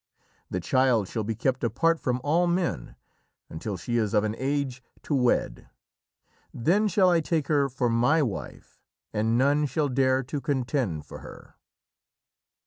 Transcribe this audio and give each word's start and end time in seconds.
The 0.49 0.59
child 0.59 1.07
shall 1.07 1.23
be 1.23 1.35
kept 1.35 1.63
apart 1.63 1.99
from 1.99 2.21
all 2.23 2.47
men 2.47 2.95
until 3.51 3.77
she 3.77 3.97
is 3.97 4.15
of 4.15 4.23
an 4.23 4.33
age 4.39 4.81
to 5.03 5.13
wed. 5.13 5.69
Then 6.51 6.87
shall 6.87 7.11
I 7.11 7.19
take 7.21 7.47
her 7.49 7.69
for 7.69 7.87
my 7.87 8.23
wife, 8.23 8.81
and 9.13 9.37
none 9.37 9.67
shall 9.67 9.89
dare 9.89 10.23
to 10.23 10.41
contend 10.41 11.05
for 11.05 11.19
her." 11.19 11.53